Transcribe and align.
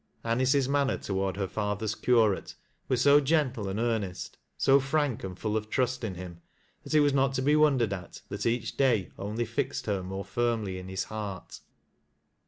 Alice's 0.25 0.67
manner 0.67 0.97
toward 0.97 1.37
her 1.37 1.47
father's 1.47 1.93
curate 1.93 2.55
was 2.87 3.01
so 3.01 3.19
gentle 3.19 3.67
and 3.69 3.79
earnest, 3.79 4.35
so 4.57 4.79
frank 4.79 5.23
and 5.23 5.37
full 5.37 5.55
of 5.55 5.69
trust 5.69 6.03
in 6.03 6.15
him, 6.15 6.41
that 6.83 6.95
i< 6.95 6.97
sras 6.97 7.13
not 7.13 7.35
to 7.35 7.41
be 7.43 7.55
wondered 7.55 7.93
at 7.93 8.23
that 8.29 8.47
each 8.47 8.77
day 8.77 9.11
only 9.19 9.45
fixed 9.45 9.85
hei 9.85 10.01
more 10.01 10.25
firmly 10.25 10.79
in 10.79 10.87
his 10.87 11.03
heart. 11.03 11.59